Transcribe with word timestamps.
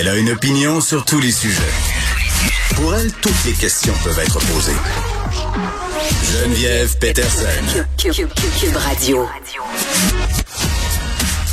Elle 0.00 0.08
a 0.08 0.16
une 0.16 0.30
opinion 0.30 0.80
sur 0.80 1.04
tous 1.04 1.20
les 1.20 1.30
sujets. 1.30 1.60
Pour 2.74 2.94
elle, 2.94 3.12
toutes 3.20 3.44
les 3.44 3.52
questions 3.52 3.92
peuvent 4.02 4.18
être 4.18 4.38
posées. 4.46 4.72
Geneviève 6.32 6.96
Peterson. 6.96 7.44
Cube, 7.98 8.76
Radio. 8.76 9.28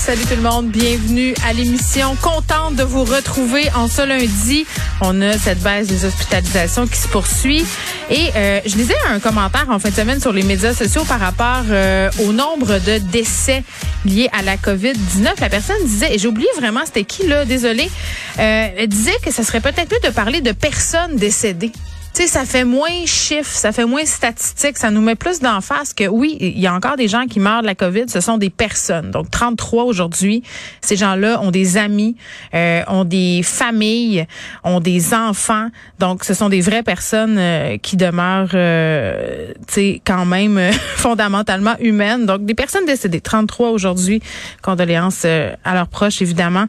Salut 0.08 0.24
tout 0.24 0.38
le 0.38 0.42
monde, 0.42 0.70
bienvenue 0.70 1.34
à 1.46 1.52
l'émission. 1.52 2.16
Contente 2.22 2.78
de 2.78 2.84
vous 2.84 3.04
retrouver 3.04 3.70
en 3.76 3.90
ce 3.90 4.04
lundi. 4.04 4.66
On 5.02 5.22
a 5.22 5.38
cette 5.38 5.60
baisse 5.60 5.88
des 5.88 6.06
hospitalisations 6.06 6.88
qui 6.88 6.96
se 6.96 7.10
poursuit. 7.10 7.66
Et 8.10 8.30
euh, 8.34 8.62
je 8.66 8.78
lisais 8.78 8.96
un 9.10 9.20
commentaire 9.20 9.66
en 9.70 9.80
fin 9.80 9.90
de 9.90 9.94
semaine 9.94 10.22
sur 10.22 10.32
les 10.32 10.44
médias 10.44 10.74
sociaux 10.74 11.04
par 11.04 11.20
rapport 11.20 11.66
euh, 11.70 12.10
au 12.26 12.32
nombre 12.32 12.80
de 12.80 13.00
décès 13.00 13.66
liés 14.06 14.30
à 14.32 14.44
la 14.44 14.56
COVID-19. 14.56 15.42
La 15.42 15.50
personne 15.50 15.76
disait, 15.84 16.16
et 16.16 16.18
j'ai 16.18 16.30
oublié 16.30 16.48
vraiment 16.56 16.86
c'était 16.86 17.04
qui 17.04 17.28
là, 17.28 17.44
désolé, 17.44 17.92
euh, 18.40 18.88
disait 18.88 19.18
que 19.22 19.34
ça 19.34 19.44
serait 19.44 19.60
peut-être 19.60 19.92
mieux 19.92 20.10
de 20.10 20.16
parler 20.16 20.40
de 20.40 20.54
personnes 20.54 21.18
décédées. 21.18 21.74
Tu 22.18 22.24
sais, 22.24 22.30
ça 22.30 22.46
fait 22.46 22.64
moins 22.64 23.06
chiffres, 23.06 23.56
ça 23.56 23.72
fait 23.72 23.86
moins 23.86 24.04
statistiques, 24.04 24.80
ça 24.80 24.90
nous 24.90 25.02
met 25.02 25.14
plus 25.14 25.40
d'en 25.40 25.62
face 25.62 25.94
que 25.94 26.08
oui, 26.08 26.36
il 26.40 26.58
y 26.58 26.66
a 26.66 26.74
encore 26.74 26.96
des 26.96 27.08
gens 27.08 27.28
qui 27.28 27.40
meurent 27.40 27.62
de 27.62 27.68
la 27.68 27.76
COVID, 27.76 28.06
ce 28.08 28.22
sont 28.22 28.40
des 28.40 28.50
personnes. 28.50 29.12
Donc 29.12 29.30
33 29.30 29.84
aujourd'hui, 29.84 30.42
ces 30.82 30.96
gens-là 30.96 31.40
ont 31.44 31.52
des 31.52 31.78
amis, 31.78 32.18
euh, 32.56 32.82
ont 32.88 33.04
des 33.04 33.44
familles, 33.44 34.26
ont 34.64 34.80
des 34.80 35.14
enfants. 35.14 35.68
Donc 36.00 36.24
ce 36.24 36.34
sont 36.34 36.50
des 36.50 36.62
vraies 36.62 36.82
personnes 36.82 37.38
euh, 37.38 37.78
qui 37.78 37.98
demeurent 37.98 38.50
euh, 38.56 39.54
tu 39.68 39.74
sais 39.76 40.02
quand 40.04 40.26
même 40.26 40.58
euh, 40.58 40.72
fondamentalement 40.96 41.76
humaines. 41.80 42.26
Donc 42.26 42.46
des 42.46 42.56
personnes 42.56 42.88
décédées, 42.88 43.22
33 43.22 43.70
aujourd'hui. 43.70 44.24
Condoléances 44.64 45.22
euh, 45.26 45.54
à 45.64 45.76
leurs 45.76 45.88
proches 45.88 46.24
évidemment. 46.24 46.66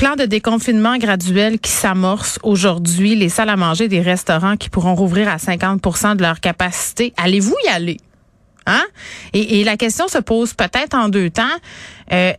Plan 0.00 0.16
de 0.16 0.24
déconfinement 0.24 0.96
graduel 0.96 1.58
qui 1.58 1.70
s'amorce 1.70 2.38
aujourd'hui. 2.42 3.16
Les 3.16 3.28
salles 3.28 3.50
à 3.50 3.56
manger 3.56 3.86
des 3.86 4.00
restaurants 4.00 4.56
qui 4.56 4.70
pourront 4.70 4.94
rouvrir 4.94 5.28
à 5.28 5.36
50% 5.36 6.16
de 6.16 6.22
leur 6.22 6.40
capacité. 6.40 7.12
Allez-vous 7.18 7.54
y 7.66 7.68
aller? 7.68 7.98
Hein? 8.64 8.82
Et, 9.34 9.62
la 9.62 9.76
question 9.76 10.08
se 10.08 10.16
pose 10.16 10.54
peut-être 10.54 10.94
en 10.94 11.10
deux 11.10 11.28
temps. 11.28 11.42
Euh, 12.14 12.32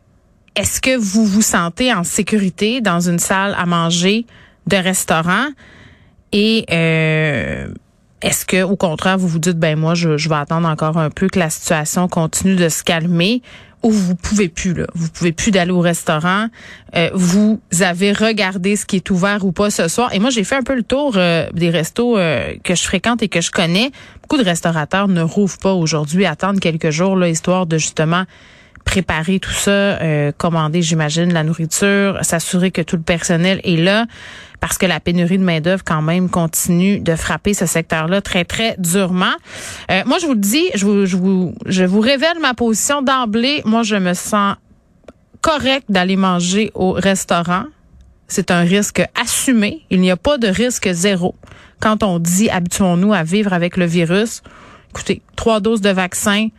Est-ce 0.55 0.81
que 0.81 0.97
vous 0.97 1.23
vous 1.23 1.43
sentez 1.43 1.93
en 1.93 2.03
sécurité 2.03 2.81
dans 2.81 2.99
une 2.99 3.19
salle 3.19 3.55
à 3.55 3.67
manger 3.67 4.25
de 4.65 4.77
restaurant? 4.77 5.45
Et 6.31 6.65
euh, 6.71 7.71
est-ce 8.23 8.43
que, 8.43 8.63
au 8.63 8.75
contraire, 8.75 9.19
vous 9.19 9.27
vous 9.27 9.37
dites, 9.37 9.59
ben 9.59 9.77
moi, 9.77 9.93
je 9.93 10.09
vais 10.09 10.35
attendre 10.35 10.67
encore 10.67 10.97
un 10.97 11.11
peu 11.11 11.27
que 11.27 11.37
la 11.37 11.51
situation 11.51 12.07
continue 12.07 12.55
de 12.55 12.69
se 12.69 12.83
calmer? 12.83 13.43
Ou 13.83 13.91
vous 13.91 14.15
pouvez 14.15 14.47
plus 14.47 14.73
là, 14.73 14.87
vous 14.93 15.09
pouvez 15.09 15.31
plus 15.31 15.51
d'aller 15.51 15.71
au 15.71 15.79
restaurant, 15.79 16.47
euh, 16.95 17.09
vous 17.13 17.59
avez 17.79 18.11
regardé 18.11 18.75
ce 18.75 18.85
qui 18.85 18.97
est 18.97 19.09
ouvert 19.09 19.45
ou 19.45 19.51
pas 19.51 19.69
ce 19.69 19.87
soir. 19.87 20.13
Et 20.13 20.19
moi 20.19 20.29
j'ai 20.29 20.43
fait 20.43 20.55
un 20.55 20.63
peu 20.63 20.75
le 20.75 20.83
tour 20.83 21.13
euh, 21.15 21.47
des 21.53 21.69
restos 21.69 22.17
euh, 22.17 22.53
que 22.63 22.75
je 22.75 22.83
fréquente 22.83 23.23
et 23.23 23.27
que 23.27 23.41
je 23.41 23.51
connais. 23.51 23.91
Beaucoup 24.21 24.37
de 24.37 24.47
restaurateurs 24.47 25.07
ne 25.07 25.21
rouvrent 25.21 25.57
pas 25.57 25.73
aujourd'hui, 25.73 26.25
attendent 26.25 26.59
quelques 26.59 26.91
jours 26.91 27.15
là 27.15 27.29
histoire 27.29 27.65
de 27.65 27.77
justement 27.77 28.25
préparer 28.83 29.39
tout 29.39 29.51
ça, 29.51 29.71
euh, 29.71 30.31
commander, 30.37 30.81
j'imagine, 30.81 31.33
la 31.33 31.43
nourriture, 31.43 32.19
s'assurer 32.21 32.71
que 32.71 32.81
tout 32.81 32.95
le 32.95 33.01
personnel 33.01 33.61
est 33.63 33.77
là, 33.77 34.05
parce 34.59 34.77
que 34.77 34.85
la 34.85 34.99
pénurie 34.99 35.37
de 35.37 35.43
main-d'œuvre, 35.43 35.83
quand 35.83 36.01
même, 36.01 36.29
continue 36.29 36.99
de 36.99 37.15
frapper 37.15 37.53
ce 37.53 37.65
secteur-là 37.65 38.21
très, 38.21 38.45
très 38.45 38.75
durement. 38.77 39.33
Euh, 39.89 40.03
moi, 40.05 40.17
je 40.19 40.25
vous 40.25 40.33
le 40.33 40.39
dis, 40.39 40.69
je 40.75 40.85
vous, 40.85 41.05
je 41.05 41.17
vous, 41.17 41.55
je 41.65 41.83
vous 41.83 41.99
révèle 41.99 42.39
ma 42.41 42.53
position 42.53 43.01
d'emblée. 43.01 43.61
Moi, 43.65 43.83
je 43.83 43.95
me 43.95 44.13
sens 44.13 44.55
correct 45.41 45.85
d'aller 45.89 46.15
manger 46.15 46.71
au 46.75 46.91
restaurant. 46.91 47.65
C'est 48.27 48.51
un 48.51 48.61
risque 48.61 49.03
assumé. 49.19 49.81
Il 49.89 49.99
n'y 49.99 50.11
a 50.11 50.17
pas 50.17 50.37
de 50.37 50.47
risque 50.47 50.89
zéro. 50.91 51.35
Quand 51.79 52.03
on 52.03 52.19
dit 52.19 52.49
habituons-nous 52.49 53.13
à 53.13 53.23
vivre 53.23 53.51
avec 53.53 53.75
le 53.75 53.85
virus, 53.85 54.43
écoutez, 54.91 55.21
trois 55.35 55.59
doses 55.59 55.81
de 55.81 55.89
vaccin, 55.89 56.49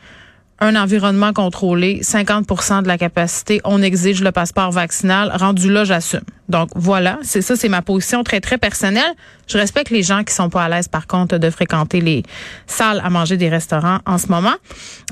un 0.62 0.76
environnement 0.76 1.32
contrôlé, 1.32 2.00
50% 2.02 2.82
de 2.82 2.88
la 2.88 2.96
capacité, 2.96 3.60
on 3.64 3.82
exige 3.82 4.22
le 4.22 4.30
passeport 4.30 4.70
vaccinal. 4.70 5.32
Rendu 5.34 5.70
là, 5.70 5.82
j'assume. 5.82 6.22
Donc 6.48 6.68
voilà, 6.76 7.18
c'est 7.22 7.42
ça, 7.42 7.56
c'est 7.56 7.68
ma 7.68 7.82
position 7.82 8.22
très 8.22 8.40
très 8.40 8.58
personnelle. 8.58 9.12
Je 9.48 9.58
respecte 9.58 9.90
les 9.90 10.04
gens 10.04 10.22
qui 10.22 10.32
sont 10.32 10.50
pas 10.50 10.62
à 10.62 10.68
l'aise 10.68 10.86
par 10.86 11.08
contre 11.08 11.38
de 11.38 11.50
fréquenter 11.50 12.00
les 12.00 12.22
salles 12.68 13.00
à 13.04 13.10
manger 13.10 13.36
des 13.36 13.48
restaurants 13.48 13.98
en 14.06 14.18
ce 14.18 14.28
moment. 14.28 14.54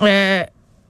Euh, 0.03 0.45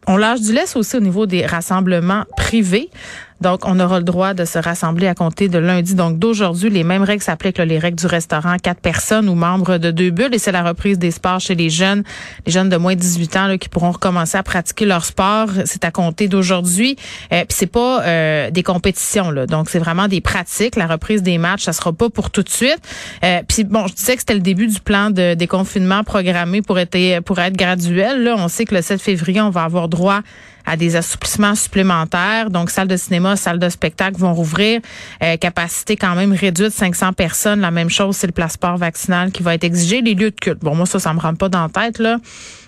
on 0.06 0.18
lâche 0.18 0.42
du 0.42 0.52
laisse 0.52 0.76
aussi 0.76 0.96
au 0.96 1.00
niveau 1.00 1.24
des 1.24 1.46
rassemblements 1.46 2.24
privés. 2.36 2.90
Donc, 3.40 3.60
on 3.64 3.80
aura 3.80 3.98
le 3.98 4.04
droit 4.04 4.34
de 4.34 4.44
se 4.44 4.58
rassembler 4.58 5.06
à 5.06 5.14
compter 5.14 5.48
de 5.48 5.58
lundi. 5.58 5.94
Donc, 5.94 6.18
d'aujourd'hui, 6.18 6.68
les 6.70 6.84
mêmes 6.84 7.02
règles 7.02 7.22
s'appliquent, 7.22 7.58
les 7.58 7.78
règles 7.78 7.98
du 7.98 8.06
restaurant, 8.06 8.56
quatre 8.62 8.80
personnes 8.80 9.28
ou 9.28 9.34
membres 9.34 9.78
de 9.78 9.90
deux 9.90 10.10
bulles. 10.10 10.34
Et 10.34 10.38
c'est 10.38 10.52
la 10.52 10.62
reprise 10.62 10.98
des 10.98 11.10
sports 11.10 11.40
chez 11.40 11.54
les 11.54 11.70
jeunes, 11.70 12.02
les 12.46 12.52
jeunes 12.52 12.68
de 12.68 12.76
moins 12.76 12.94
de 12.94 13.00
18 13.00 13.36
ans 13.36 13.46
là, 13.46 13.58
qui 13.58 13.68
pourront 13.68 13.92
recommencer 13.92 14.36
à 14.36 14.42
pratiquer 14.42 14.84
leur 14.84 15.04
sport. 15.04 15.48
C'est 15.64 15.84
à 15.84 15.90
compter 15.90 16.28
d'aujourd'hui. 16.28 16.96
Euh, 17.32 17.44
Puis 17.48 17.56
c'est 17.58 17.66
pas 17.66 18.02
euh, 18.02 18.50
des 18.50 18.62
compétitions, 18.62 19.30
là. 19.30 19.46
Donc, 19.46 19.70
c'est 19.70 19.78
vraiment 19.78 20.08
des 20.08 20.20
pratiques. 20.20 20.76
La 20.76 20.86
reprise 20.86 21.22
des 21.22 21.38
matchs, 21.38 21.64
ça 21.64 21.72
sera 21.72 21.92
pas 21.92 22.10
pour 22.10 22.30
tout 22.30 22.42
de 22.42 22.48
suite. 22.50 22.80
Euh, 23.24 23.40
Puis 23.48 23.64
bon, 23.64 23.86
je 23.86 23.94
disais 23.94 24.14
que 24.14 24.20
c'était 24.20 24.34
le 24.34 24.40
début 24.40 24.66
du 24.66 24.80
plan 24.80 25.10
de 25.10 25.34
déconfinement 25.34 26.04
programmé 26.04 26.62
pour 26.62 26.78
être, 26.78 27.20
pour 27.20 27.38
être 27.38 27.56
graduel. 27.56 28.22
Là, 28.22 28.34
on 28.38 28.48
sait 28.48 28.64
que 28.64 28.74
le 28.74 28.82
7 28.82 29.00
février, 29.00 29.40
on 29.40 29.50
va 29.50 29.62
avoir 29.62 29.88
droit 29.88 30.20
à 30.66 30.76
des 30.76 30.96
assouplissements 30.96 31.54
supplémentaires. 31.54 32.50
Donc, 32.50 32.70
salles 32.70 32.88
de 32.88 32.96
cinéma, 32.96 33.36
salles 33.36 33.58
de 33.58 33.68
spectacle 33.68 34.18
vont 34.18 34.34
rouvrir. 34.34 34.80
Euh, 35.22 35.36
capacité 35.36 35.96
quand 35.96 36.14
même 36.14 36.32
réduite, 36.32 36.70
500 36.70 37.12
personnes. 37.12 37.60
La 37.60 37.70
même 37.70 37.90
chose, 37.90 38.16
c'est 38.16 38.26
le 38.26 38.32
passeport 38.32 38.76
vaccinal 38.76 39.30
qui 39.32 39.42
va 39.42 39.54
être 39.54 39.64
exigé. 39.64 40.00
Les 40.02 40.14
lieux 40.14 40.30
de 40.30 40.40
culte. 40.40 40.60
Bon, 40.60 40.74
moi, 40.74 40.86
ça, 40.86 40.98
ça 40.98 41.12
me 41.12 41.20
rentre 41.20 41.38
pas 41.38 41.48
dans 41.48 41.62
la 41.62 41.68
tête, 41.68 41.98
là. 41.98 42.18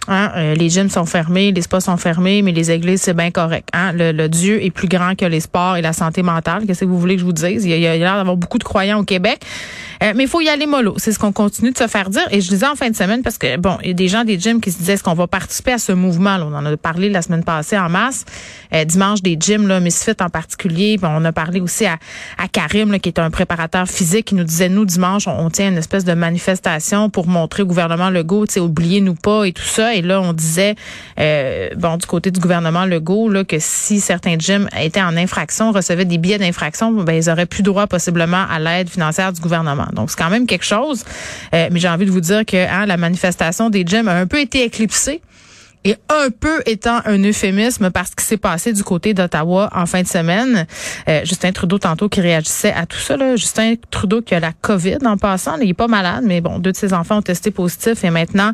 Hein, 0.08 0.32
euh, 0.36 0.54
les 0.54 0.68
gyms 0.68 0.90
sont 0.90 1.06
fermés, 1.06 1.52
les 1.52 1.62
spas 1.62 1.80
sont 1.80 1.96
fermés, 1.96 2.42
mais 2.42 2.50
les 2.50 2.72
églises, 2.72 3.02
c'est 3.02 3.14
bien 3.14 3.30
correct. 3.30 3.68
Hein? 3.72 3.92
Le, 3.92 4.10
le 4.10 4.28
Dieu 4.28 4.64
est 4.64 4.70
plus 4.70 4.88
grand 4.88 5.14
que 5.14 5.24
les 5.24 5.40
sports 5.40 5.76
et 5.76 5.82
la 5.82 5.92
santé 5.92 6.22
mentale. 6.22 6.64
Qu'est-ce 6.66 6.80
que 6.80 6.84
vous 6.86 6.98
voulez 6.98 7.14
que 7.14 7.20
je 7.20 7.24
vous 7.24 7.32
dise? 7.32 7.64
Il 7.64 7.70
y 7.70 7.86
a, 7.86 7.96
l'air 7.96 8.16
d'avoir 8.16 8.36
beaucoup 8.36 8.58
de 8.58 8.64
croyants 8.64 8.98
au 8.98 9.04
Québec. 9.04 9.40
Euh, 10.02 10.12
mais 10.16 10.24
il 10.24 10.28
faut 10.28 10.40
y 10.40 10.48
aller 10.48 10.66
mollo. 10.66 10.94
C'est 10.96 11.12
ce 11.12 11.18
qu'on 11.20 11.30
continue 11.30 11.70
de 11.70 11.78
se 11.78 11.86
faire 11.86 12.10
dire. 12.10 12.26
Et 12.32 12.40
je 12.40 12.48
disais 12.48 12.66
en 12.66 12.74
fin 12.74 12.90
de 12.90 12.96
semaine, 12.96 13.22
parce 13.22 13.38
que, 13.38 13.56
bon, 13.56 13.78
il 13.82 13.88
y 13.88 13.90
a 13.90 13.94
des 13.94 14.08
gens 14.08 14.24
des 14.24 14.38
gyms 14.38 14.60
qui 14.60 14.72
se 14.72 14.78
disaient, 14.78 14.94
est-ce 14.94 15.04
qu'on 15.04 15.14
va 15.14 15.28
participer 15.28 15.74
à 15.74 15.78
ce 15.78 15.92
mouvement? 15.92 16.36
Là? 16.36 16.46
On 16.50 16.54
en 16.54 16.66
a 16.66 16.76
parlé 16.76 17.08
la 17.08 17.22
semaine 17.22 17.44
passée 17.44 17.78
en 17.78 17.88
masse. 17.88 18.24
Euh, 18.74 18.84
dimanche, 18.84 19.22
des 19.22 19.36
gyms, 19.38 19.69
là, 19.69 19.78
Misfit 19.78 20.20
en 20.20 20.30
particulier. 20.30 20.98
On 21.02 21.24
a 21.24 21.32
parlé 21.32 21.60
aussi 21.60 21.86
à, 21.86 21.98
à 22.38 22.48
Karim, 22.48 22.90
là, 22.90 22.98
qui 22.98 23.08
est 23.08 23.20
un 23.20 23.30
préparateur 23.30 23.86
physique, 23.86 24.26
qui 24.26 24.34
nous 24.34 24.44
disait, 24.44 24.69
nous, 24.69 24.84
dimanche, 24.84 25.28
on, 25.28 25.50
tient 25.50 25.69
une 25.69 25.78
espèce 25.78 26.04
de 26.04 26.14
manifestation 26.14 27.08
pour 27.08 27.28
montrer 27.28 27.62
au 27.62 27.66
gouvernement 27.66 28.10
Legault, 28.10 28.46
oubliez-nous 28.56 29.14
pas 29.14 29.44
et 29.44 29.52
tout 29.52 29.62
ça. 29.62 29.91
Et 29.92 30.03
là, 30.03 30.20
on 30.20 30.32
disait, 30.32 30.75
euh, 31.19 31.70
bon, 31.76 31.97
du 31.97 32.06
côté 32.06 32.31
du 32.31 32.40
gouvernement 32.40 32.84
Legault, 32.84 33.28
là, 33.28 33.44
que 33.44 33.56
si 33.58 34.00
certains 34.00 34.37
gyms 34.38 34.69
étaient 34.81 35.02
en 35.02 35.16
infraction, 35.16 35.72
recevaient 35.72 36.05
des 36.05 36.19
billets 36.19 36.38
d'infraction, 36.38 36.93
ben, 36.93 37.14
ils 37.14 37.31
auraient 37.31 37.46
plus 37.46 37.62
droit 37.62 37.87
possiblement 37.87 38.44
à 38.50 38.58
l'aide 38.58 38.88
financière 38.88 39.32
du 39.32 39.40
gouvernement. 39.40 39.88
Donc, 39.93 40.11
c'est 40.11 40.19
quand 40.19 40.31
même 40.31 40.46
quelque 40.46 40.64
chose. 40.64 41.05
Euh, 41.55 41.69
mais 41.70 41.78
j'ai 41.78 41.88
envie 41.88 42.06
de 42.06 42.11
vous 42.11 42.20
dire 42.20 42.44
que 42.44 42.56
hein, 42.56 42.87
la 42.87 42.96
manifestation 42.96 43.70
des 43.70 43.84
gyms 43.87 44.08
a 44.08 44.14
un 44.14 44.26
peu 44.26 44.40
été 44.40 44.64
éclipsée 44.64 45.20
et 45.84 45.96
un 46.08 46.31
peu 46.31 46.62
étant 46.67 47.00
un 47.05 47.19
euphémisme 47.25 47.90
parce 47.90 48.14
qu'il 48.14 48.25
s'est 48.25 48.37
passé 48.37 48.73
du 48.73 48.84
côté 48.84 49.14
d'Ottawa 49.14 49.69
en 49.75 49.87
fin 49.87 50.02
de 50.02 50.06
semaine. 50.06 50.67
Euh, 51.08 51.20
Justin 51.25 51.52
Trudeau 51.52 51.79
tantôt 51.79 52.08
qui 52.08 52.20
réagissait 52.20 52.73
à 52.73 52.87
tout 52.87 52.99
ça. 52.99 53.17
Là. 53.17 53.37
Justin 53.37 53.75
Trudeau 53.90 54.23
qui 54.23 54.34
a 54.34 54.40
la 54.40 54.52
COVID 54.52 54.99
en 55.05 55.17
passant. 55.17 55.56
Il 55.58 55.69
est 55.69 55.75
pas 55.75 55.88
malade, 55.88 56.25
mais 56.25 56.40
bon, 56.40 56.58
deux 56.58 56.73
de 56.73 56.76
ses 56.76 56.93
enfants 56.93 57.19
ont 57.19 57.23
testé 57.23 57.50
positif 57.50 58.05
et 58.05 58.11
maintenant 58.11 58.52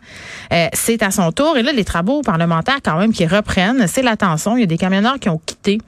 euh, 0.52 0.68
c'est 0.72 1.02
à 1.02 1.10
son 1.10 1.32
tour. 1.32 1.56
Et 1.56 1.62
là, 1.62 1.72
les 1.72 1.84
travaux 1.84 2.22
parlementaires 2.22 2.80
quand 2.82 2.98
même 2.98 3.12
qui 3.12 3.26
reprennent, 3.26 3.86
c'est 3.86 4.02
l'attention. 4.02 4.56
Il 4.56 4.60
y 4.60 4.64
a 4.64 4.66
des 4.66 4.78
camionneurs 4.78 5.18
qui 5.18 5.28
ont 5.28 5.40
quitté 5.44 5.78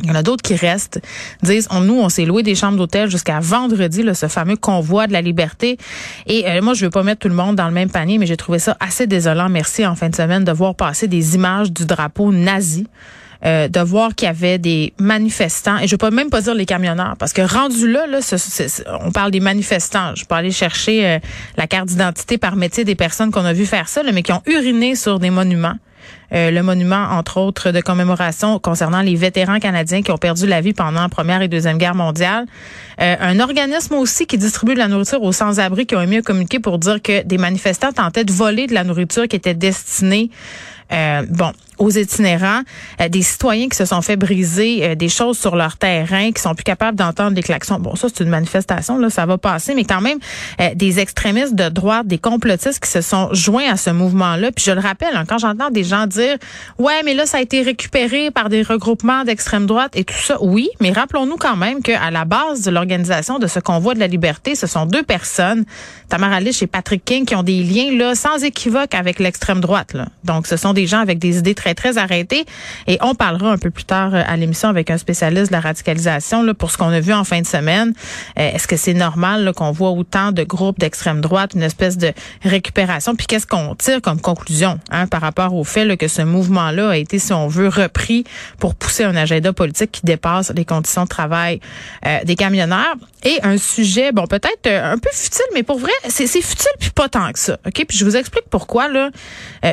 Il 0.00 0.08
y 0.08 0.10
en 0.12 0.14
a 0.14 0.22
d'autres 0.22 0.42
qui 0.42 0.54
restent, 0.54 1.00
disent, 1.42 1.66
on, 1.70 1.80
nous, 1.80 1.98
on 1.98 2.08
s'est 2.08 2.24
loué 2.24 2.42
des 2.42 2.54
chambres 2.54 2.76
d'hôtel 2.76 3.10
jusqu'à 3.10 3.40
vendredi, 3.40 4.02
là, 4.02 4.14
ce 4.14 4.28
fameux 4.28 4.56
convoi 4.56 5.08
de 5.08 5.12
la 5.12 5.20
liberté. 5.20 5.76
Et 6.26 6.48
euh, 6.48 6.62
moi, 6.62 6.74
je 6.74 6.84
veux 6.84 6.90
pas 6.90 7.02
mettre 7.02 7.20
tout 7.20 7.28
le 7.28 7.34
monde 7.34 7.56
dans 7.56 7.66
le 7.66 7.72
même 7.72 7.90
panier, 7.90 8.18
mais 8.18 8.26
j'ai 8.26 8.36
trouvé 8.36 8.60
ça 8.60 8.76
assez 8.78 9.06
désolant, 9.08 9.48
merci, 9.48 9.84
en 9.84 9.96
fin 9.96 10.08
de 10.08 10.14
semaine, 10.14 10.44
de 10.44 10.52
voir 10.52 10.76
passer 10.76 11.08
des 11.08 11.34
images 11.34 11.72
du 11.72 11.84
drapeau 11.84 12.32
nazi. 12.32 12.86
Euh, 13.44 13.68
de 13.68 13.78
voir 13.78 14.16
qu'il 14.16 14.26
y 14.26 14.28
avait 14.28 14.58
des 14.58 14.92
manifestants, 14.98 15.78
et 15.78 15.86
je 15.86 15.94
peux 15.94 16.10
même 16.10 16.28
pas 16.28 16.40
dire 16.40 16.56
les 16.56 16.66
camionneurs, 16.66 17.14
parce 17.16 17.32
que 17.32 17.42
rendu 17.42 17.88
là, 17.88 18.04
là 18.08 18.18
on 19.00 19.12
parle 19.12 19.30
des 19.30 19.38
manifestants. 19.38 20.12
Je 20.16 20.24
peux 20.24 20.34
aller 20.34 20.50
chercher 20.50 21.06
euh, 21.06 21.18
la 21.56 21.68
carte 21.68 21.86
d'identité 21.86 22.36
par 22.36 22.56
métier 22.56 22.84
des 22.84 22.96
personnes 22.96 23.30
qu'on 23.30 23.44
a 23.44 23.52
vu 23.52 23.64
faire 23.64 23.88
ça, 23.88 24.02
mais 24.12 24.24
qui 24.24 24.32
ont 24.32 24.42
uriné 24.46 24.96
sur 24.96 25.20
des 25.20 25.30
monuments. 25.30 25.76
Euh, 26.32 26.50
le 26.50 26.62
monument, 26.62 27.08
entre 27.10 27.38
autres, 27.38 27.70
de 27.70 27.80
commémoration 27.80 28.58
concernant 28.58 29.00
les 29.00 29.14
vétérans 29.14 29.58
canadiens 29.60 30.02
qui 30.02 30.10
ont 30.10 30.18
perdu 30.18 30.46
la 30.46 30.60
vie 30.60 30.74
pendant 30.74 31.00
la 31.00 31.08
Première 31.08 31.40
et 31.40 31.48
Deuxième 31.48 31.78
Guerre 31.78 31.94
mondiale. 31.94 32.44
Euh, 33.00 33.16
un 33.18 33.40
organisme 33.40 33.94
aussi 33.94 34.26
qui 34.26 34.36
distribue 34.36 34.74
de 34.74 34.78
la 34.78 34.88
nourriture 34.88 35.22
aux 35.22 35.32
sans-abri 35.32 35.86
qui 35.86 35.96
ont 35.96 36.02
émis 36.02 36.18
un 36.18 36.22
communiqué 36.22 36.58
pour 36.58 36.78
dire 36.78 37.00
que 37.00 37.22
des 37.22 37.38
manifestants 37.38 37.92
tentaient 37.92 38.24
de 38.24 38.32
voler 38.32 38.66
de 38.66 38.74
la 38.74 38.84
nourriture 38.84 39.26
qui 39.26 39.36
était 39.36 39.54
destinée 39.54 40.30
euh, 40.90 41.22
bon, 41.28 41.52
aux 41.76 41.90
itinérants, 41.90 42.62
euh, 43.00 43.08
des 43.08 43.22
citoyens 43.22 43.68
qui 43.68 43.76
se 43.76 43.84
sont 43.84 44.00
fait 44.00 44.16
briser 44.16 44.80
euh, 44.82 44.94
des 44.94 45.08
choses 45.08 45.38
sur 45.38 45.54
leur 45.54 45.76
terrain, 45.76 46.32
qui 46.32 46.40
sont 46.40 46.54
plus 46.54 46.64
capables 46.64 46.96
d'entendre 46.96 47.32
des 47.32 47.42
klaxons. 47.42 47.78
Bon, 47.78 47.94
ça 47.94 48.08
c'est 48.08 48.24
une 48.24 48.30
manifestation, 48.30 48.98
là, 48.98 49.10
ça 49.10 49.26
va 49.26 49.36
passer, 49.38 49.74
mais 49.74 49.84
quand 49.84 50.00
même 50.00 50.18
des 50.74 50.98
extrémistes 50.98 51.54
de 51.54 51.68
droite, 51.68 52.06
des 52.06 52.18
complotistes 52.18 52.82
qui 52.82 52.90
se 52.90 53.00
sont 53.00 53.28
joints 53.32 53.70
à 53.70 53.76
ce 53.76 53.90
mouvement-là. 53.90 54.50
Puis 54.52 54.64
je 54.66 54.72
le 54.72 54.80
rappelle, 54.80 55.14
hein, 55.14 55.24
quand 55.28 55.38
j'entends 55.38 55.70
des 55.70 55.84
gens 55.84 56.06
dire, 56.06 56.36
ouais, 56.78 57.02
mais 57.04 57.14
là 57.14 57.26
ça 57.26 57.38
a 57.38 57.40
été 57.40 57.62
récupéré 57.62 58.30
par 58.30 58.48
des 58.48 58.62
regroupements 58.62 59.24
d'extrême 59.24 59.66
droite 59.66 59.92
et 59.94 60.04
tout 60.04 60.14
ça, 60.14 60.38
oui, 60.40 60.70
mais 60.80 60.90
rappelons-nous 60.90 61.36
quand 61.36 61.56
même 61.56 61.82
qu'à 61.82 62.10
la 62.10 62.24
base 62.24 62.62
de 62.62 62.70
l'organisation 62.70 63.38
de 63.38 63.46
ce 63.46 63.60
convoi 63.60 63.94
de 63.94 64.00
la 64.00 64.06
liberté, 64.06 64.54
ce 64.54 64.66
sont 64.66 64.86
deux 64.86 65.02
personnes, 65.02 65.64
Tamara 66.08 66.40
Lich 66.40 66.62
et 66.62 66.66
Patrick 66.66 67.04
King, 67.04 67.24
qui 67.24 67.34
ont 67.34 67.42
des 67.42 67.62
liens 67.62 67.92
là 67.96 68.14
sans 68.14 68.42
équivoque 68.42 68.94
avec 68.94 69.18
l'extrême 69.18 69.60
droite. 69.60 69.92
Là. 69.92 70.08
Donc 70.24 70.46
ce 70.46 70.56
sont 70.56 70.72
gens 70.86 71.00
avec 71.00 71.18
des 71.18 71.38
idées 71.38 71.54
très, 71.54 71.74
très 71.74 71.98
arrêtées. 71.98 72.44
Et 72.86 72.98
on 73.00 73.14
parlera 73.14 73.52
un 73.52 73.58
peu 73.58 73.70
plus 73.70 73.84
tard 73.84 74.14
euh, 74.14 74.22
à 74.26 74.36
l'émission 74.36 74.68
avec 74.68 74.90
un 74.90 74.98
spécialiste 74.98 75.48
de 75.48 75.52
la 75.52 75.60
radicalisation 75.60 76.44
pour 76.54 76.70
ce 76.70 76.78
qu'on 76.78 76.88
a 76.88 77.00
vu 77.00 77.12
en 77.12 77.24
fin 77.24 77.40
de 77.40 77.46
semaine. 77.46 77.92
Euh, 78.38 78.50
est-ce 78.54 78.66
que 78.66 78.76
c'est 78.76 78.94
normal 78.94 79.52
qu'on 79.56 79.72
voit 79.72 79.90
autant 79.90 80.32
de 80.32 80.42
groupes 80.44 80.78
d'extrême 80.78 81.20
droite, 81.20 81.52
une 81.54 81.62
espèce 81.62 81.98
de 81.98 82.12
récupération? 82.42 83.14
Puis 83.14 83.26
qu'est-ce 83.26 83.46
qu'on 83.46 83.74
tire 83.74 84.00
comme 84.00 84.20
conclusion 84.20 84.78
hein, 84.90 85.06
par 85.06 85.20
rapport 85.20 85.54
au 85.54 85.64
fait 85.64 85.96
que 85.96 86.08
ce 86.08 86.22
mouvement-là 86.22 86.90
a 86.90 86.96
été, 86.96 87.18
si 87.18 87.32
on 87.32 87.48
veut, 87.48 87.68
repris 87.68 88.24
pour 88.58 88.74
pousser 88.74 89.04
un 89.04 89.16
agenda 89.16 89.52
politique 89.52 89.92
qui 89.92 90.02
dépasse 90.04 90.52
les 90.54 90.64
conditions 90.64 91.04
de 91.04 91.08
travail 91.08 91.60
euh, 92.06 92.18
des 92.24 92.36
camionneurs? 92.36 92.96
Et 93.24 93.38
un 93.42 93.58
sujet, 93.58 94.12
bon, 94.12 94.26
peut-être 94.26 94.66
un 94.66 94.98
peu 94.98 95.10
futile, 95.12 95.46
mais 95.54 95.62
pour 95.62 95.78
vrai, 95.78 95.92
c'est 96.08 96.26
futile 96.26 96.66
puis 96.78 96.90
pas 96.90 97.08
tant 97.08 97.32
que 97.32 97.38
ça. 97.38 97.58
OK? 97.66 97.84
Puis 97.86 97.98
je 97.98 98.04
vous 98.04 98.16
explique 98.16 98.48
pourquoi. 98.50 98.88
là. 98.88 99.10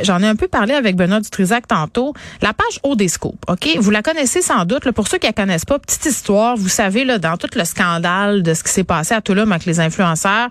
J'en 0.04 0.22
ai 0.22 0.28
un 0.28 0.36
peu 0.36 0.48
parlé 0.48 0.74
avec 0.74 0.96
Benoît 0.96 1.20
Dutrisac 1.20 1.68
tantôt. 1.68 2.14
La 2.42 2.54
page 2.54 2.80
Haut 2.84 2.96
des 2.96 3.08
Scoops, 3.08 3.38
OK? 3.48 3.78
Vous 3.80 3.92
la 3.92 4.02
connaissez 4.02 4.42
sans 4.42 4.66
doute. 4.66 4.86
Là, 4.86 4.94
pour 4.94 5.08
ceux 5.08 5.18
qui 5.18 5.28
la 5.28 5.34
connaissent 5.34 5.66
pas, 5.66 5.80
petite 5.80 6.06
histoire, 6.06 6.58
vous 6.58 6.70
savez, 6.70 7.06
là, 7.06 7.18
dans 7.18 7.38
tout 7.38 7.50
le 7.56 7.64
scandale 7.66 8.44
de 8.44 8.54
ce 8.54 8.64
qui 8.64 8.72
s'est 8.72 8.84
passé 8.84 9.14
à 9.14 9.22
Toulouse 9.22 9.48
avec 9.50 9.66
les 9.66 9.80
influenceurs, 9.80 10.50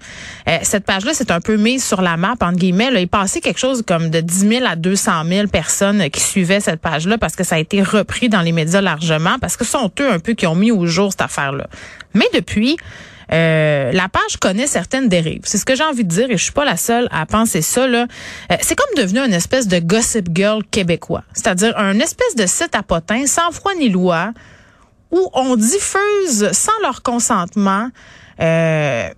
euh, 0.48 0.58
cette 0.62 0.84
page-là, 0.84 1.12
c'est 1.14 1.30
un 1.30 1.40
peu 1.40 1.56
mise 1.56 1.84
sur 1.84 2.00
la 2.00 2.16
map, 2.16 2.34
entre 2.40 2.56
guillemets. 2.58 2.90
Là, 2.90 3.00
il 3.00 3.08
passait 3.08 3.40
quelque 3.40 3.58
chose 3.60 3.82
comme 3.86 4.10
de 4.10 4.20
10 4.20 4.48
000 4.48 4.66
à 4.66 4.76
200 4.76 5.24
000 5.28 5.48
personnes 5.48 6.08
qui 6.10 6.20
suivaient 6.20 6.60
cette 6.60 6.80
page-là 6.80 7.18
parce 7.18 7.36
que 7.36 7.44
ça 7.44 7.56
a 7.56 7.58
été 7.58 7.82
repris 7.82 8.28
dans 8.28 8.40
les 8.42 8.52
médias 8.52 8.80
largement, 8.80 9.38
parce 9.40 9.56
que 9.56 9.64
ce 9.64 9.72
sont 9.72 9.90
eux 10.00 10.10
un 10.10 10.18
peu 10.18 10.34
qui 10.34 10.46
ont 10.46 10.54
mis 10.54 10.70
au 10.70 10.86
jour 10.86 11.10
cette 11.10 11.22
affaire-là. 11.22 11.66
Mais 12.14 12.26
depuis, 12.32 12.76
euh, 13.32 13.92
la 13.92 14.08
page 14.08 14.36
connaît 14.40 14.66
certaines 14.66 15.08
dérives. 15.08 15.42
C'est 15.44 15.58
ce 15.58 15.64
que 15.64 15.74
j'ai 15.74 15.84
envie 15.84 16.04
de 16.04 16.08
dire 16.08 16.30
et 16.30 16.36
je 16.36 16.42
suis 16.42 16.52
pas 16.52 16.64
la 16.64 16.76
seule 16.76 17.08
à 17.10 17.26
penser 17.26 17.62
ça. 17.62 17.84
Euh, 17.84 18.06
c'est 18.60 18.76
comme 18.76 19.02
devenu 19.02 19.20
une 19.20 19.32
espèce 19.32 19.66
de 19.68 19.78
gossip 19.78 20.28
girl 20.34 20.62
québécois, 20.70 21.24
c'est-à-dire 21.32 21.76
un 21.78 21.98
espèce 22.00 22.34
de 22.36 22.46
site 22.46 22.74
à 22.74 22.82
potins 22.82 23.26
sans 23.26 23.50
foi 23.50 23.74
ni 23.74 23.88
loi 23.88 24.32
où 25.10 25.30
on 25.32 25.56
diffuse 25.56 26.50
sans 26.52 26.78
leur 26.82 27.02
consentement 27.02 27.88
euh, 28.40 29.08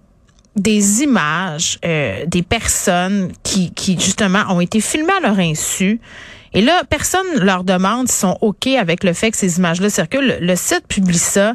des 0.56 1.02
images 1.02 1.78
des 1.82 2.42
personnes 2.42 3.32
qui 3.42 3.72
justement 3.98 4.44
ont 4.48 4.60
été 4.60 4.80
filmées 4.80 5.12
à 5.12 5.20
leur 5.20 5.38
insu 5.38 6.00
et 6.56 6.62
là, 6.62 6.84
personne 6.88 7.26
leur 7.34 7.64
demande 7.64 8.08
s'ils 8.08 8.20
sont 8.20 8.38
OK 8.40 8.66
avec 8.66 9.04
le 9.04 9.12
fait 9.12 9.30
que 9.30 9.36
ces 9.36 9.58
images-là 9.58 9.90
circulent. 9.90 10.38
Le, 10.40 10.56
site 10.56 10.88
publie 10.88 11.18
ça. 11.18 11.52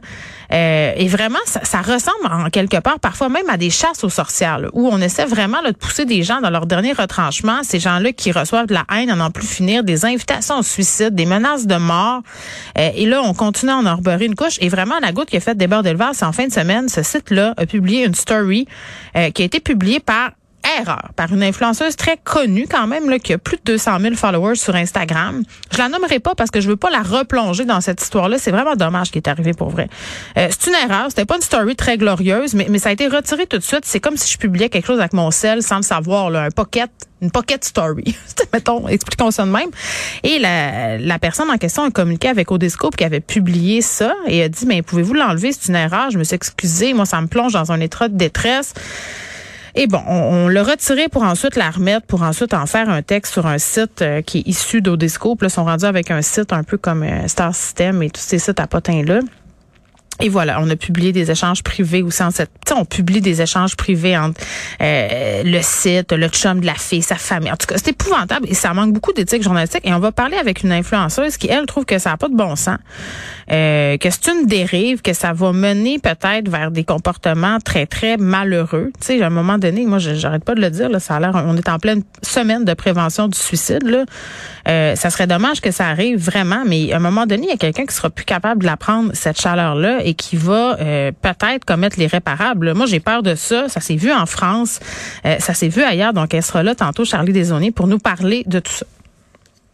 Euh, 0.53 0.93
et 0.95 1.07
vraiment, 1.07 1.39
ça, 1.47 1.81
ressemble 1.81 2.27
en 2.29 2.51
quelque 2.51 2.77
part 2.77 2.99
parfois 2.99 3.27
même 3.27 3.49
à 3.49 3.57
des 3.57 3.71
chasses 3.71 4.03
aux 4.03 4.11
sorcières, 4.11 4.59
où 4.73 4.87
on 4.91 5.01
essaie 5.01 5.25
vraiment 5.25 5.63
de 5.63 5.71
pousser 5.71 6.05
des 6.05 6.21
gens 6.21 6.39
dans 6.39 6.51
leur 6.51 6.67
dernier 6.67 6.93
retranchement. 6.93 7.63
Ces 7.63 7.79
gens-là 7.79 8.11
qui 8.11 8.31
reçoivent 8.31 8.67
de 8.67 8.75
la 8.75 8.85
haine 8.93 9.09
à 9.09 9.15
n'en 9.15 9.31
plus 9.31 9.47
finir, 9.47 9.83
des 9.83 10.05
invitations 10.05 10.59
au 10.59 10.63
suicide, 10.63 11.15
des 11.15 11.25
menaces 11.25 11.65
de 11.65 11.77
mort. 11.77 12.21
Euh, 12.77 12.91
et 12.93 13.07
là, 13.07 13.23
on 13.23 13.33
continue 13.33 13.71
à 13.71 13.77
en 13.77 13.87
arborer 13.87 14.25
une 14.25 14.35
couche. 14.35 14.59
Et 14.61 14.69
vraiment, 14.69 14.99
la 15.01 15.11
goutte 15.11 15.31
qui 15.31 15.37
a 15.37 15.39
fait 15.39 15.57
déborder 15.57 15.93
le 15.93 15.97
vase, 15.97 16.17
c'est 16.17 16.25
en 16.25 16.31
fin 16.31 16.45
de 16.45 16.53
semaine, 16.53 16.89
ce 16.89 17.01
site-là 17.01 17.55
a 17.57 17.65
publié 17.65 18.05
une 18.05 18.13
story 18.13 18.67
euh, 19.15 19.31
qui 19.31 19.41
a 19.41 19.45
été 19.45 19.61
publiée 19.61 19.99
par 19.99 20.29
erreur 20.79 21.09
par 21.15 21.31
une 21.33 21.43
influenceuse 21.43 21.95
très 21.95 22.17
connue 22.17 22.67
quand 22.69 22.87
même, 22.87 23.09
là, 23.09 23.19
qui 23.19 23.33
a 23.33 23.37
plus 23.37 23.57
de 23.57 23.73
200 23.73 23.99
000 23.99 24.15
followers 24.15 24.55
sur 24.55 24.75
Instagram. 24.75 25.43
Je 25.71 25.77
la 25.77 25.89
nommerai 25.89 26.19
pas 26.19 26.35
parce 26.35 26.51
que 26.51 26.61
je 26.61 26.67
veux 26.67 26.77
pas 26.77 26.89
la 26.89 27.01
replonger 27.01 27.65
dans 27.65 27.81
cette 27.81 28.01
histoire-là. 28.01 28.37
C'est 28.37 28.51
vraiment 28.51 28.75
dommage 28.75 29.07
ce 29.07 29.11
qui 29.11 29.19
est 29.19 29.27
arrivé 29.27 29.53
pour 29.53 29.69
vrai. 29.69 29.87
Euh, 30.37 30.47
c'est 30.49 30.69
une 30.69 30.89
erreur. 30.89 31.05
C'était 31.09 31.25
pas 31.25 31.35
une 31.35 31.41
story 31.41 31.75
très 31.75 31.97
glorieuse, 31.97 32.53
mais, 32.53 32.67
mais 32.69 32.79
ça 32.79 32.89
a 32.89 32.91
été 32.91 33.07
retiré 33.07 33.45
tout 33.45 33.57
de 33.57 33.63
suite. 33.63 33.85
C'est 33.85 33.99
comme 33.99 34.17
si 34.17 34.31
je 34.31 34.37
publiais 34.37 34.69
quelque 34.69 34.85
chose 34.85 34.99
avec 34.99 35.13
mon 35.13 35.31
sel 35.31 35.63
sans 35.63 35.77
le 35.77 35.83
savoir, 35.83 36.29
là, 36.29 36.43
un 36.43 36.51
pocket 36.51 36.91
une 37.21 37.29
pocket 37.29 37.63
story. 37.63 38.15
Mettons, 38.53 38.87
expliquons 38.87 39.31
ça 39.31 39.45
de 39.45 39.51
même. 39.51 39.69
Et 40.23 40.39
la, 40.39 40.97
la 40.97 41.19
personne 41.19 41.51
en 41.51 41.57
question 41.57 41.83
a 41.83 41.91
communiqué 41.91 42.27
avec 42.27 42.51
Odescope 42.51 42.95
qui 42.95 43.03
avait 43.03 43.19
publié 43.19 43.81
ça 43.81 44.15
et 44.27 44.43
a 44.43 44.49
dit, 44.49 44.65
mais 44.65 44.81
pouvez-vous 44.81 45.13
l'enlever? 45.13 45.51
C'est 45.51 45.69
une 45.69 45.75
erreur. 45.75 46.09
Je 46.09 46.17
me 46.17 46.23
suis 46.23 46.35
excusée. 46.35 46.93
Moi, 46.93 47.05
ça 47.05 47.21
me 47.21 47.27
plonge 47.27 47.53
dans 47.53 47.71
un 47.71 47.79
état 47.79 48.07
de 48.07 48.17
détresse. 48.17 48.73
Et 49.75 49.87
bon, 49.87 50.01
on, 50.07 50.47
l'a 50.47 50.63
retiré 50.63 51.07
pour 51.07 51.23
ensuite 51.23 51.55
la 51.55 51.69
remettre, 51.69 52.05
pour 52.05 52.23
ensuite 52.23 52.53
en 52.53 52.65
faire 52.65 52.89
un 52.89 53.01
texte 53.01 53.33
sur 53.33 53.45
un 53.45 53.57
site 53.57 54.01
euh, 54.01 54.21
qui 54.21 54.39
est 54.39 54.47
issu 54.47 54.81
d'Odescope. 54.81 55.41
Là, 55.41 55.47
ils 55.47 55.51
sont 55.51 55.63
rendus 55.63 55.85
avec 55.85 56.11
un 56.11 56.21
site 56.21 56.51
un 56.51 56.63
peu 56.63 56.77
comme 56.77 57.03
euh, 57.03 57.27
Star 57.27 57.55
System 57.55 58.03
et 58.03 58.09
tous 58.09 58.21
ces 58.21 58.39
sites 58.39 58.59
à 58.59 58.67
potins-là. 58.67 59.19
Et 60.19 60.29
voilà, 60.29 60.59
on 60.61 60.69
a 60.69 60.75
publié 60.75 61.11
des 61.11 61.31
échanges 61.31 61.63
privés 61.63 62.03
aussi 62.03 62.21
en 62.21 62.31
cette. 62.31 62.51
on 62.75 62.85
publie 62.85 63.21
des 63.21 63.41
échanges 63.41 63.75
privés 63.75 64.17
entre 64.17 64.39
euh, 64.81 65.41
le 65.43 65.59
site, 65.61 66.11
le 66.11 66.27
chum 66.27 66.59
de 66.59 66.65
la 66.65 66.75
fille, 66.75 67.01
sa 67.01 67.15
famille. 67.15 67.51
En 67.51 67.55
tout 67.55 67.65
cas, 67.65 67.75
c'est 67.77 67.89
épouvantable 67.89 68.47
et 68.47 68.53
ça 68.53 68.73
manque 68.73 68.93
beaucoup 68.93 69.13
d'éthique 69.13 69.41
journalistique. 69.41 69.81
Et 69.83 69.93
on 69.93 69.99
va 69.99 70.11
parler 70.11 70.37
avec 70.37 70.63
une 70.63 70.71
influenceuse 70.71 71.37
qui, 71.37 71.47
elle, 71.47 71.65
trouve 71.65 71.85
que 71.85 71.97
ça 71.97 72.11
n'a 72.11 72.17
pas 72.17 72.29
de 72.29 72.35
bon 72.35 72.55
sens, 72.55 72.77
euh, 73.51 73.97
que 73.97 74.09
c'est 74.09 74.27
une 74.27 74.45
dérive, 74.45 75.01
que 75.01 75.13
ça 75.13 75.33
va 75.33 75.53
mener 75.53 75.97
peut-être 75.97 76.49
vers 76.49 76.69
des 76.69 76.83
comportements 76.83 77.57
très, 77.59 77.87
très 77.87 78.17
malheureux. 78.17 78.91
Tu 78.99 79.07
sais, 79.07 79.21
à 79.23 79.27
un 79.27 79.31
moment 79.31 79.57
donné, 79.57 79.85
moi, 79.85 79.97
j'arrête 79.97 80.43
pas 80.43 80.53
de 80.53 80.61
le 80.61 80.69
dire, 80.69 80.89
là, 80.89 80.99
ça 80.99 81.15
a 81.15 81.19
l'air, 81.19 81.31
on 81.33 81.57
est 81.57 81.69
en 81.69 81.79
pleine 81.79 82.03
semaine 82.21 82.63
de 82.63 82.73
prévention 82.73 83.27
du 83.27 83.37
suicide. 83.37 83.83
Là. 83.83 84.05
Euh, 84.67 84.95
ça 84.95 85.09
serait 85.09 85.27
dommage 85.27 85.61
que 85.61 85.71
ça 85.71 85.87
arrive 85.87 86.19
vraiment, 86.19 86.63
mais 86.65 86.93
à 86.93 86.97
un 86.97 86.99
moment 86.99 87.25
donné, 87.25 87.47
il 87.47 87.49
y 87.49 87.53
a 87.53 87.57
quelqu'un 87.57 87.85
qui 87.85 87.95
sera 87.95 88.09
plus 88.09 88.25
capable 88.25 88.61
de 88.61 88.67
la 88.67 88.77
prendre, 88.77 89.11
cette 89.13 89.39
chaleur-là, 89.41 90.03
et 90.11 90.13
qui 90.13 90.35
va 90.35 90.77
euh, 90.79 91.11
peut-être 91.21 91.63
commettre 91.63 91.97
l'irréparable. 91.97 92.73
Moi, 92.73 92.85
j'ai 92.85 92.99
peur 92.99 93.23
de 93.23 93.33
ça. 93.33 93.69
Ça 93.69 93.79
s'est 93.79 93.95
vu 93.95 94.11
en 94.11 94.25
France. 94.25 94.81
Euh, 95.25 95.37
ça 95.39 95.53
s'est 95.53 95.69
vu 95.69 95.81
ailleurs. 95.83 96.11
Donc, 96.11 96.33
elle 96.33 96.43
sera 96.43 96.63
là 96.63 96.75
tantôt, 96.75 97.05
Charlie 97.05 97.31
Desauniers, 97.31 97.71
pour 97.71 97.87
nous 97.87 97.97
parler 97.97 98.43
de 98.45 98.59
tout 98.59 98.73
ça. 98.73 98.85